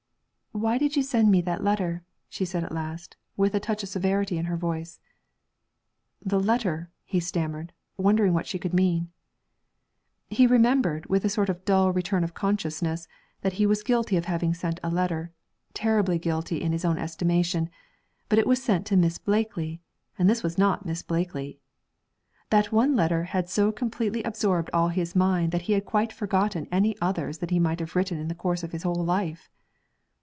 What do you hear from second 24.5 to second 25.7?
all his mind that